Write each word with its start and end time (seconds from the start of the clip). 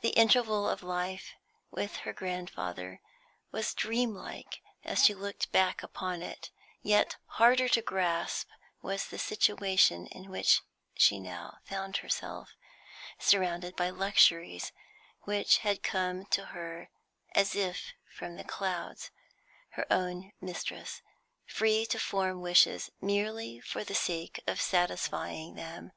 The 0.00 0.08
interval 0.18 0.68
of 0.68 0.82
life 0.82 1.30
with 1.70 1.98
her 1.98 2.12
grandfather 2.12 3.00
was 3.52 3.72
dreamlike 3.72 4.60
as 4.82 5.04
she 5.04 5.14
looked 5.14 5.52
back 5.52 5.84
upon 5.84 6.22
it; 6.22 6.50
yet 6.82 7.18
harder 7.38 7.68
to 7.68 7.80
grasp 7.80 8.48
was 8.82 9.06
the 9.06 9.16
situation 9.16 10.08
in 10.08 10.28
which 10.28 10.62
she 10.96 11.20
now 11.20 11.58
found 11.62 11.98
herself, 11.98 12.56
surrounded 13.20 13.76
by 13.76 13.90
luxuries 13.90 14.72
which 15.22 15.58
had 15.58 15.84
come 15.84 16.24
to 16.30 16.46
her 16.46 16.90
as 17.36 17.54
if 17.54 17.92
from 18.12 18.34
the 18.34 18.42
clouds, 18.42 19.12
her 19.74 19.86
own 19.88 20.32
mistress, 20.40 21.00
free 21.46 21.86
to 21.86 21.98
form 22.00 22.40
wishes 22.42 22.90
merely 23.00 23.60
for 23.60 23.84
the 23.84 23.94
sake 23.94 24.42
of 24.48 24.60
satisfying 24.60 25.54
them. 25.54 25.92